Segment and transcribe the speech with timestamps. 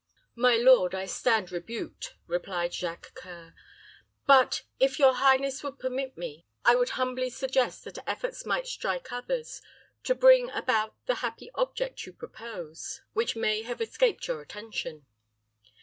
[0.33, 3.53] "My lord, I stand rebuked," replied Jacques C[oe]ur.
[4.25, 9.11] "But, if your highness would permit me, I would numbly suggest that efforts might strike
[9.11, 9.61] others,
[10.05, 15.05] to bring about the happy object you propose, which may have escaped your attention."